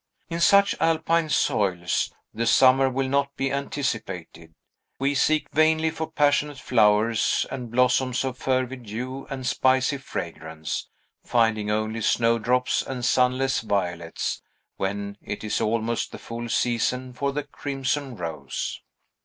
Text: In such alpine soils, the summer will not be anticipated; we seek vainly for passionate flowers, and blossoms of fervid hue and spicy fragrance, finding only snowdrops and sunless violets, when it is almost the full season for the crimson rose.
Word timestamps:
In 0.31 0.39
such 0.39 0.73
alpine 0.79 1.29
soils, 1.29 2.11
the 2.33 2.47
summer 2.47 2.89
will 2.89 3.07
not 3.07 3.35
be 3.35 3.51
anticipated; 3.51 4.55
we 4.97 5.13
seek 5.13 5.47
vainly 5.51 5.91
for 5.91 6.09
passionate 6.11 6.57
flowers, 6.57 7.45
and 7.51 7.69
blossoms 7.69 8.25
of 8.25 8.35
fervid 8.35 8.87
hue 8.89 9.27
and 9.29 9.45
spicy 9.45 9.97
fragrance, 9.97 10.89
finding 11.23 11.69
only 11.69 12.01
snowdrops 12.01 12.81
and 12.81 13.05
sunless 13.05 13.59
violets, 13.59 14.41
when 14.77 15.19
it 15.21 15.43
is 15.43 15.61
almost 15.61 16.11
the 16.11 16.17
full 16.17 16.49
season 16.49 17.13
for 17.13 17.31
the 17.31 17.43
crimson 17.43 18.15
rose. 18.15 18.81